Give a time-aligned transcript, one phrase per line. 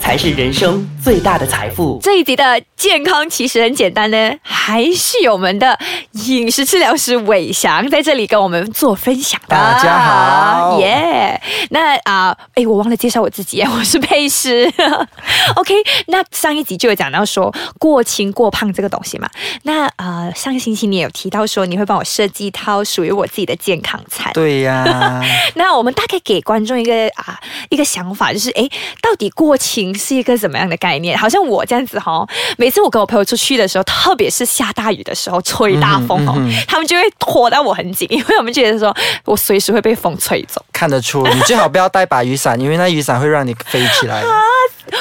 [0.00, 1.98] 才是人生最大的财富。
[2.02, 5.78] 这一集的健康其实很简单呢，还是有我们的
[6.26, 9.56] 饮食治疗师伟翔在这里跟我们做分享的。
[9.56, 11.40] 大家好耶！
[11.70, 14.70] 那啊，哎、我忘了介绍我自己， 我是佩师。
[15.56, 15.74] OK，
[16.06, 19.28] 那上一集就有讲到说过轻过胖这个东西嘛。
[19.62, 24.32] 那呃，上个星期你也有提到说你会帮我设计一套属于我自己的健康餐。
[24.32, 25.20] 对呀、
[25.56, 28.68] 那我们大概给观众一个啊一个想法，就是哎，
[29.00, 31.18] 到底过轻是一个怎么样的概念？
[31.18, 32.24] 好像我这样子哈、
[32.56, 36.34] 每次我跟我朋友出去的时候，特别是下大雨的时候，吹大风哦，
[36.68, 38.94] 他们就会拖到我很紧，因为我们觉得说
[39.24, 40.64] 我随时会被风吹走。
[40.72, 44.22] 看得出，你最好不要带把雨伞，因为那雨伞会让你飞起来。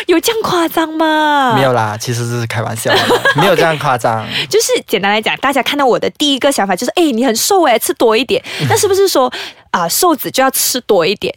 [0.08, 1.54] 有这样夸张吗？
[1.56, 4.26] 没有啦，其实这是开玩笑的，没有这样夸张。
[4.50, 8.42] 就是简单来讲，大家看到我的第一个想法就是，诶，你很瘦诶，吃多一点。
[8.70, 9.32] 那是不是说
[9.72, 11.34] 啊、瘦子就要吃多一点？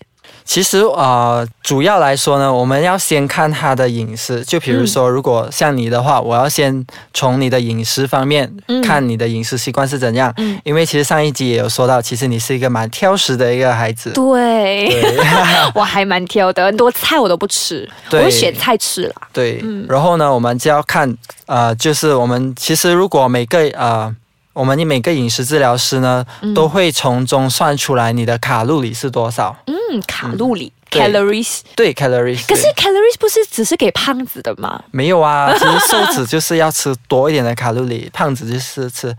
[0.47, 4.45] 其实呃，主要来说呢，我们要先看他的饮食。
[4.45, 10.33] 就比如说，如果像你的话，我要先从你的饮食方面、嗯看你的饮食习惯是怎样。
[10.37, 14.11] 嗯因为其实上一集也有说到，其实你是一个蛮挑食的一个孩子。
[14.13, 15.19] 对，对
[15.75, 19.15] 我还蛮挑的，很多菜我都不吃，我选菜吃啦。
[19.33, 21.13] 对，嗯然后呢，我们就要看，
[21.47, 24.15] 呃，就是我们其实如果每个呃，
[24.57, 29.55] 我们每个饮食治疗师呢，嗯都会从中算出来你的卡路里是多少。
[29.67, 31.59] 嗯，卡路里、对 calories。
[31.75, 32.47] 对，calories。
[32.49, 34.83] 可是 calories 不是只是给胖子的吗？
[34.91, 39.15] 没有啊，其实瘦子就是要吃多一点的卡路里，胖子就是吃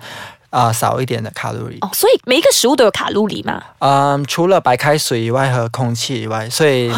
[0.49, 1.77] 啊、呃少一点的卡路里。
[1.81, 3.61] 哦，所以每一个食物都有卡路里嘛？
[3.79, 6.91] 嗯，除了白开水以外和空气以外，所以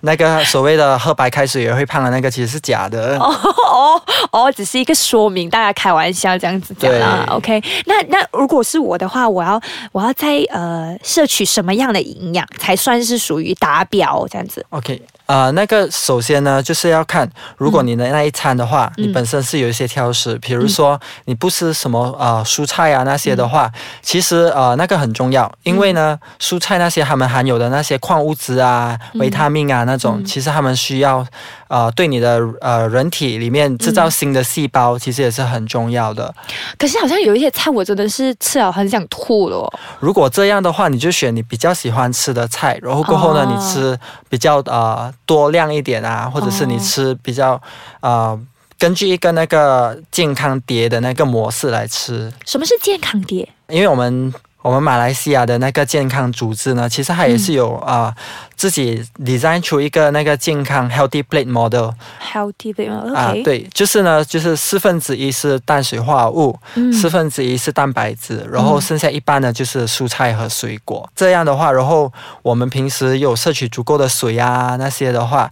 [0.00, 3.16] 那个 所谓的喝白开水也会胖的那个其实是假的。
[3.20, 3.34] 哦
[3.72, 4.02] 哦
[4.32, 7.26] 哦，只是一个说明，大家开玩笑这样子讲啦。
[7.30, 9.60] OK，那那如果是我的话，我要
[9.92, 19.06] 我要在呃摄取什么样的营养才算是属于达标这样子？OK，呃，那个首先呢，就是要看，如果你的那一餐的话，嗯。
[19.06, 23.70] 你本身是有一些挑食，比如说你不吃什么呃蔬菜啊那些的话，
[24.02, 31.24] 其实呃那个很重要，因为呢，蔬菜那些它们含有的那些矿物质啊、维他命啊那种，其实它们需要
[31.68, 36.34] 呃对你的呃人体里面制造新的细胞，其实也是很重要的。
[36.78, 39.72] 可是好像有一些菜我真的是吃了很想吐了哦。
[40.00, 47.60] 如果这样的话，你就选你比较喜欢吃的菜，然后过后呢，哦你吃比较呃多量一点啊，或者是你吃比较
[48.00, 48.38] 呃
[48.78, 53.48] 根据一个那个健康碟的那个模式来吃，什么是健康碟？
[53.68, 54.32] 因为我们。
[54.66, 58.14] 我们马来西亚的那个健康组织呢，其实它也是有啊、呃
[58.56, 61.90] 自己 design 出一个那个健康 healthy plate model
[62.20, 71.08] healthy 对吗啊对，就是呢，就是四分之一是碳水化合物，嗯四分之一是蛋白质，然后剩下一半呢就是蔬菜和水果。
[71.14, 72.12] 这样的话，然后
[72.42, 75.48] 我们平时有摄取足够的水啊那些的话，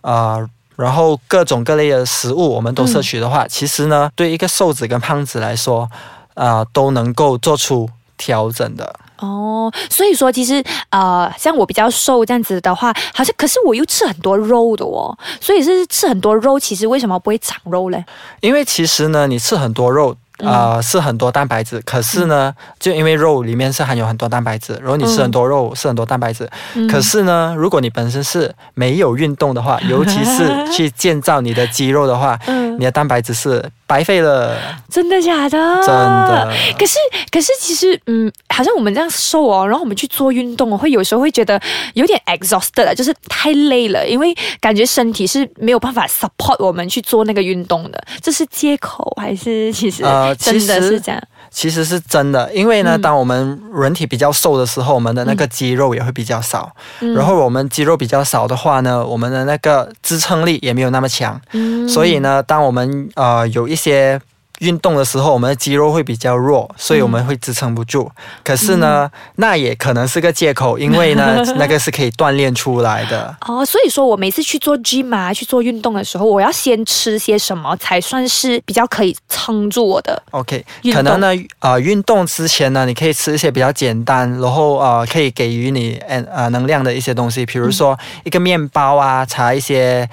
[0.00, 0.48] 呃。
[0.78, 5.90] 然后各种各类的食物我们都摄取的话，其实呢，对一个瘦子跟胖子来说，
[6.34, 8.94] 呃，都能够做出调整的。
[9.20, 18.04] 哦，所以说其实呃，像我比较瘦这样子的话，好像可是我又吃很多肉的哦，所以是吃很多肉，其实为什么不会长肉嘞？
[18.40, 26.48] 因为其实呢，你吃很多肉，呃，是很多蛋白质，可是呢，就因为肉里面是含有很多蛋白质，然后你吃很多肉、是很多蛋白质，
[26.88, 34.56] 可是呢，如果你本身是没有运动的话， 尤其是去建造你的肌肉的话，嗯你的蛋白质是白费了，
[34.88, 35.58] 真的假的？
[35.84, 36.48] 真的。
[36.78, 36.96] 可是，
[37.28, 41.60] 可是，其实，嗯，好像我们这样瘦哦，然后我们去做运动哦，会有时候会觉得
[41.94, 51.20] 有点 exhausted 了，就是太累了，因为感觉身体是没有办法 support 我们去做那个运动的，这是借口还是其实呃真的是这样？
[51.50, 53.00] 其实是真的，因为呢，嗯。
[53.00, 57.14] 当我们人体比较瘦的时候，我们的那个肌肉也会比较少，嗯。
[57.14, 61.40] 然后我们肌肉比较少的话呢，我们的那个支撑力也没有那么强。
[61.52, 61.88] 嗯。
[61.88, 64.20] 所以呢，当我们呃有一些
[64.60, 68.10] 运动的时候，我们的肌肉会比较弱，所以我们会支撑不住。
[68.42, 73.34] 可是呢，那也可能是个借口，因为呢， 那个是可以锻炼出来的。
[73.46, 81.28] 哦，所以说我每次去做 gym 啊，去做运动的时候，我要先吃些什么才算是比较可以撑住我的？OK，可能呢，
[81.60, 90.08] 呃，运动之前呢，你可以吃一些比较简单，然后呃，可以给予你呃呃能量的一些东西，比如说一个面包啊，茶一些。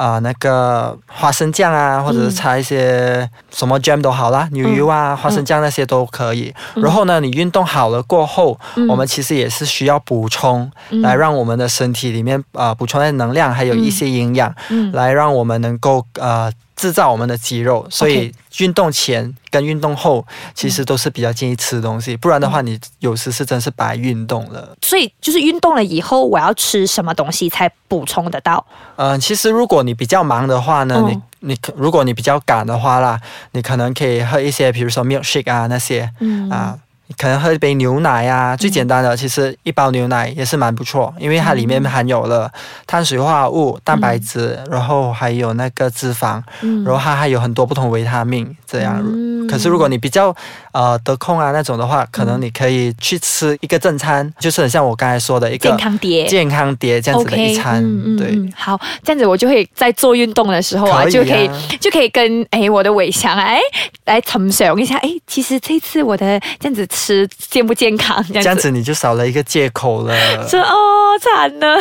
[0.00, 6.54] 啊、那个花生酱啊，或者是擦一些什么 jam 都好啦，牛油啊、花生酱那些都可以。
[6.76, 8.58] 然后呢，你运动好了过后，
[8.88, 10.70] 我们其实也是需要补充，
[11.02, 14.90] 来让我们的身体里面呃补充的能量，还有一些营养，嗯。
[14.92, 16.50] 来让我们能够呃
[16.80, 24.74] 制造我们的肌肉，所以运动前跟运动后其实都是比较建议吃东西，不然的话你有时是真是白运动了。
[24.80, 28.64] 所以就是运动了以后，我要吃什么东西才补充得到？
[28.96, 33.20] 嗯、其实如果你比较忙的话呢，嗯你你可如果你比较赶的话啦，
[33.52, 36.78] 你可能可以喝一些，比如说 milkshake 啊那些，嗯啊。
[37.10, 42.48] 你可能喝一杯牛奶啊，最简单的，其实一包牛奶也是蛮不错，因为它里面含有了
[42.86, 49.02] 碳水化合物、蛋白质，然后还有那个脂肪，嗯然后它还有很多不同维他命这样。
[49.04, 50.32] 嗯可是如果你比较
[50.70, 56.24] 呃得空啊那种的话，可能你可以去吃一个正餐，就是很像我刚才说的一个健康碟。
[56.26, 58.28] 健康碟这样子的一餐，嗯对。
[58.28, 63.58] 嗯，好，这样子我就会在做运动的时候啊，可啊就可以就可以跟哎我的伟翔哎
[64.04, 66.99] 来呈赏一下，哎，其实这次我的这样子吃
[67.48, 68.16] 健不健康？
[68.28, 70.14] 这样子，这样子你就少了一个借口了。
[70.48, 71.76] 这哦惨了。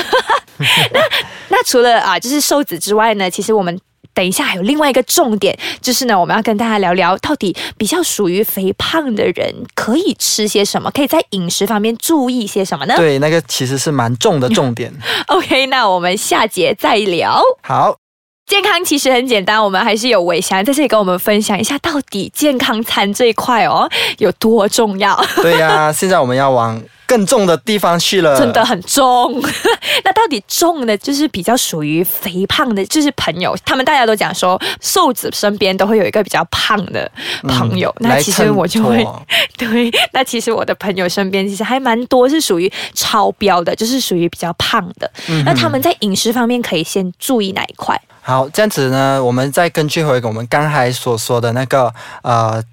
[0.93, 0.99] 那
[1.49, 3.79] 那除了啊，就是瘦子之外呢，其实我们。
[4.11, 14.91] 等一下，还有另外一个重点，就是呢，我们要跟大家聊聊，到底比较属于肥胖的人可以吃些什么，可以在饮食方面注意些什么呢对，那个其实是蛮重的重点。
[15.27, 17.41] OK，那我们下节再聊。
[17.61, 17.95] 好，
[18.49, 23.87] 健康其实很简单，我们还是有伟翔在这里跟我们分享一下，到底健康餐这一块哦
[24.17, 28.39] 有多重要，对呀、 现在我们要往更重的地方去了。
[28.39, 29.39] 真的很重。
[30.03, 37.09] 那到底重的，就是比较属于肥胖的，就是朋友，他们大家都讲说，瘦子身边都会有一个比较胖的
[37.43, 37.93] 朋友。
[37.99, 39.05] 那其实我就会
[39.59, 45.09] 对，那其实我的朋友身边其实还蛮多是属于超标的，就是属于比较胖的。
[45.27, 47.99] 嗯那他们在饮食方面可以先注意哪一块？
[48.29, 51.91] 好，这样子呢，我们再根据回我们刚才所说的那个
[52.21, 52.63] 呃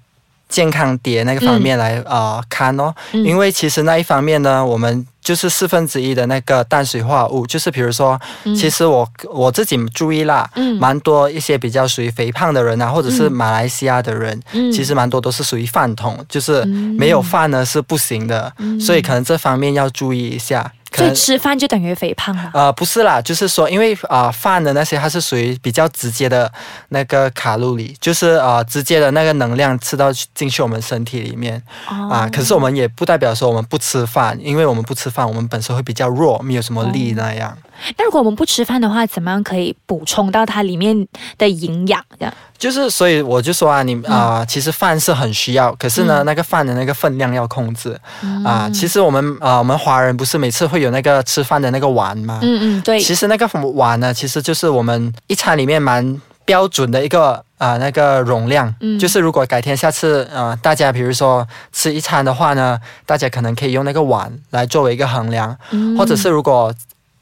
[0.47, 3.25] 健康碟那个方面来、呃看哦，嗯。
[3.25, 8.21] 因为其实那一方面呢，我们就是四分之一的那个碳水化合物，就是比如说，
[8.55, 10.77] 其实我我自己注意啦，嗯。
[10.77, 14.71] 蛮多一些比较属于肥胖的人啊，或者是马来西亚的人，嗯。
[14.71, 20.71] 其实蛮多都是属于饭桶，就是没有饭呢是不行的，所以可能这方面要注意一下。
[20.95, 22.49] 所以吃饭就等于肥胖了。
[22.53, 26.51] 呃，不是啦，就是说，因为啊、呃饭的那些它是属于比较直接的
[26.89, 37.55] 那个卡路里，就是呃直接的那个能量吃到进去我们身体里面哦啊、可是我们也不代表说我们不吃饭，因为我们不吃饭，我们本身会比较弱，没有什么力那样。
[37.97, 41.07] 那如果我们不吃饭的话，怎么样可以补充到它里面
[41.37, 42.03] 的营养？
[42.19, 42.33] 这样。
[42.57, 47.95] 就是所以我就说啊，你啊、其实饭是很需要，可是呢，那个饭的那个分量要控制。
[48.43, 52.39] 啊、其实我们啊、我们华人不是每次会有那个吃饭的那个碗吗？
[52.41, 58.73] 嗯嗯，对，其实那个碗呢，其实就是我们一餐里面蛮标准的一个啊、那个容量。
[58.81, 58.97] 嗯。
[58.97, 65.95] 就是如果改天下次呃大家比如说吃一餐的话呢，大家可能可以用那个碗来作为一个衡量，嗯。
[65.95, 66.73] 或者是如果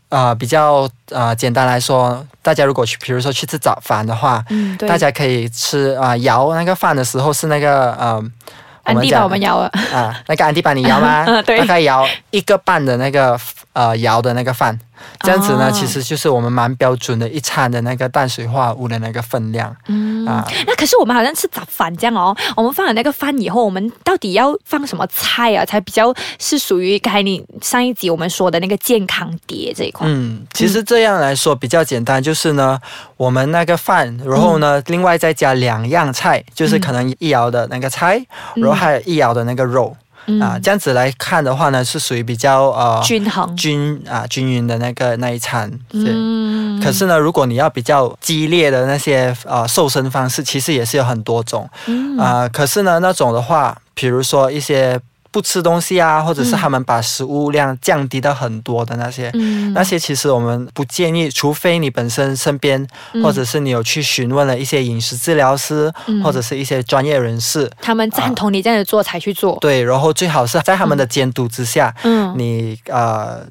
[0.09, 8.23] 呃比较呃简单来说，大家如果去比如说去吃早饭的话，嗯，大家可以吃啊、摇那个饭的时候是那个呃。
[8.85, 11.23] 安迪把我们 摇了，啊，那个安迪把你摇吗？
[11.25, 13.35] 嗯 对大概摇一个半的那个
[13.73, 14.79] 呃摇的那个饭，
[15.21, 20.25] 这样子呢，哦其实就是我们蛮标准的一餐的那个碳水化合物的那个分量、嗯。
[20.25, 20.45] 啊。
[20.65, 30.07] 那可是我们好像吃早饭这样哦，我们放了那个饭以后，我们到底要放什么菜啊，才比较是属于刚才你上一集我们说的那个健康碟这一块？
[30.09, 32.79] 嗯，其实这样来说比较简单，就是呢，
[33.17, 38.23] 我们那个饭，然后呢，另外再加两样菜，就是可能一摇的那个菜，
[38.55, 39.95] 然后还有一摇的那个肉、
[40.27, 43.55] 嗯啊，这样子来看的话呢，是属于比较呃均衡。
[43.55, 45.69] 均啊均匀的那个那一餐。
[45.89, 54.99] 对嗯可是呢，如果你要比较激烈的那些呃瘦身方式，其实也是有很多种嗯啊、可是呢，那种的话，比如说一些
[55.35, 59.29] 不吃东西啊，或者是他们把食物量降低到很多的那些。
[59.33, 69.57] 嗯那些其实我们不建议，除非你本身身边，嗯或者是你有去询问了一些饮食治疗师，嗯或者是一些专业人士，他们赞同你这样子做才去做。
[69.59, 73.45] 对，然后最好是在他们的监督之下，嗯你呃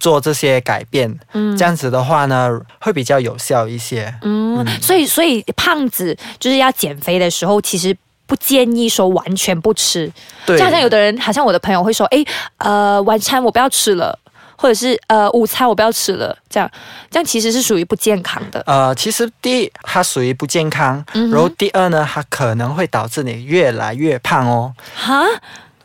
[0.00, 4.14] 做这些改变，嗯这样子的话呢，会比较有效一些。
[4.22, 7.94] 嗯，所以所以胖子就是要减肥的时候，其实。
[8.28, 10.08] 不建议说完全不吃，
[10.46, 10.58] 对。
[10.58, 12.22] 就好像有的人，好像我的朋友会说，哎，
[12.58, 14.16] 呃，晚餐我不要吃了，
[14.54, 16.70] 或者是呃，午餐我不要吃了，这样，
[17.10, 18.62] 这样其实是属于不健康的。
[18.66, 24.74] 呃，其实第一，它属于不健康，嗯然后第二呢，它可能会导致你越来越胖哦。
[24.94, 25.24] 哈，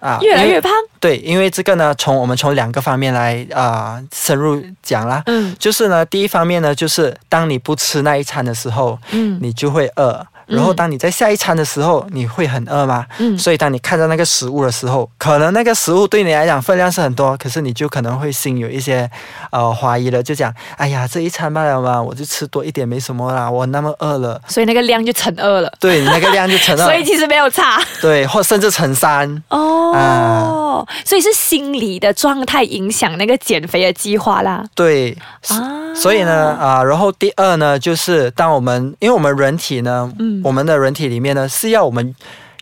[0.01, 0.69] 啊，越来越胖，
[0.99, 5.23] 对，因为这个呢，从我们从两个方面来啊、呃深入讲啦。
[5.27, 5.55] 嗯。
[5.57, 9.39] 就是呢，第一方面呢，就是当你不吃那一餐的时候，嗯。
[9.41, 13.05] 你就会饿，然后当你在下一餐的时候，你会很饿吗？
[13.19, 13.37] 嗯。
[13.37, 19.09] 所以当你看到那个食物的时候，可能那个食物对你来讲分量是很多，可是你就可能会心有一些
[19.51, 27.81] 呃怀疑了，就讲，哎呀，这一餐罢了嘛，我就吃多一点没什么啦，我那么饿了，所以那个量就成二了，对你那个量就成了 所，以其实没有差。
[28.01, 29.43] 对，或甚至乘三。
[29.49, 34.63] 哦，所以是心理的状态影响那个减肥的计划啦。
[34.75, 35.17] 对，
[35.49, 35.79] 啊。
[35.95, 42.15] 所以呢，啊、然后第二呢，就是当我们，因为我们人体呢，嗯我们的人体里面呢是要我们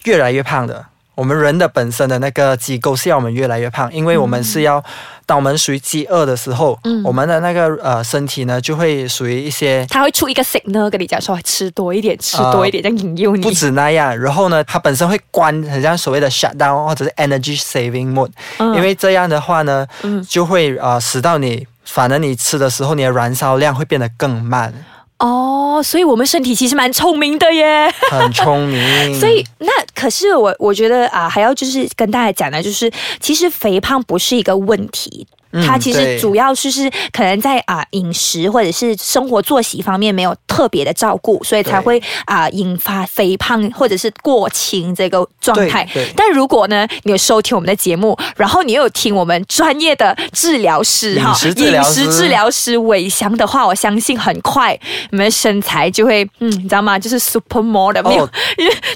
[0.05, 0.85] 越来越胖的。
[1.13, 4.83] 我们人的本身的那个机构是要我们越来越胖，因为我们是要，
[5.25, 7.03] 当我们属于饥饿的时候，嗯。
[7.03, 13.43] 我们的那个呃身体呢就会属于一些它会出一个 signal 跟你讲说吃多一点，吃多一点，这样引诱你。
[13.43, 18.73] 不止那样，然后呢，它本身会关，很像所谓的 shutdown 或者是 energy saving mode，、嗯。
[18.73, 20.25] 因为这样的话呢，嗯。
[20.27, 24.73] 就会呃使到你，反而你吃的时候，你的燃烧量会变得更慢，
[25.21, 27.93] 哦，所以我们身体其实蛮聪明的耶。
[28.09, 28.81] 很聪明。
[29.19, 35.27] 所以那可是我我觉得啊，还要就是跟大家讲的，就是其实肥胖不是一个问题。
[35.53, 45.87] 嗯它其实主要就是可能在啊、饮食或者是生活作息方面没有特别的照顾，所以才会啊、引发肥胖或者是过轻这个状态。
[46.15, 54.77] 但如果呢，你有收听我们的节目，然后你又有听我们专业的治疗师饮食治疗师饮食治疗师伟翔的话，我相信很快
[55.11, 56.97] 你们的身材就会嗯，你知道吗？
[56.97, 58.29] 就是 super model 没有、哦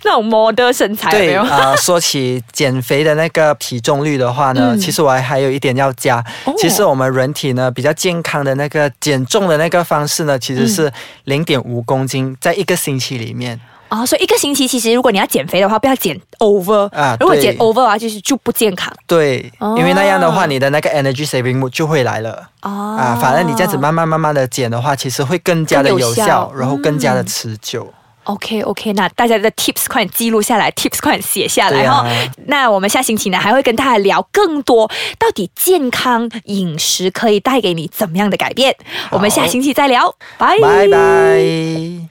[0.03, 1.41] 那种 model 身材有没有？
[1.43, 6.23] 对啊、说起减肥的那个体重率的话呢，嗯其实我还还有一点要加。
[6.45, 6.53] 哦。
[6.57, 10.91] 其实我们人体呢比较健康的那个减重的那个方式呢，其实是
[11.25, 13.59] 零点五公斤在一个星期里面。
[13.87, 18.91] 哦，所以一个星期其实如果你要减肥的话，不要减 over 啊如果减 over 的话，就是就不健康。
[19.05, 19.75] 对，哦。
[19.77, 22.49] 因为那样的话，你的那个 energy saving 就会来了。
[22.63, 22.97] 哦。
[22.99, 26.25] 啊，反正你这样子慢慢慢慢的减的话，其实会更加的有效。
[26.25, 27.25] 效，然后更加的嗯。
[27.27, 27.93] 持久。
[28.25, 38.75] OK OK，那大家的 tips 快点记录下来，tips 快点写下来哈啊哈、那我们下星期呢还会跟大家聊更多，到底健康饮食可以带给你怎么样的改变？
[39.11, 42.09] 我们下星期再聊，拜拜拜。